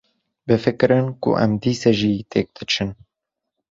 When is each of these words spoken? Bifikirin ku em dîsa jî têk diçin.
Bifikirin 0.47 1.07
ku 1.21 1.29
em 1.43 1.51
dîsa 1.61 1.91
jî 1.99 2.13
têk 2.31 2.47
diçin. 2.57 2.89